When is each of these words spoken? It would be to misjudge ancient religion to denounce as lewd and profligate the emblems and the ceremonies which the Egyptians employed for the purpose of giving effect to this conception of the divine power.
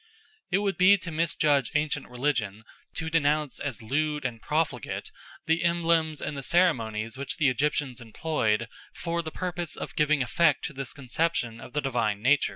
It 0.49 0.57
would 0.57 0.77
be 0.79 0.97
to 0.97 1.11
misjudge 1.11 1.71
ancient 1.75 2.09
religion 2.09 2.63
to 2.95 3.11
denounce 3.11 3.59
as 3.59 3.83
lewd 3.83 4.25
and 4.25 4.41
profligate 4.41 5.11
the 5.45 5.63
emblems 5.63 6.23
and 6.23 6.35
the 6.35 6.41
ceremonies 6.41 7.17
which 7.19 7.37
the 7.37 7.49
Egyptians 7.49 8.01
employed 8.01 8.67
for 8.95 9.21
the 9.21 9.29
purpose 9.29 9.75
of 9.75 9.95
giving 9.95 10.23
effect 10.23 10.65
to 10.65 10.73
this 10.73 10.91
conception 10.93 11.59
of 11.61 11.73
the 11.73 11.81
divine 11.81 12.23
power. 12.23 12.37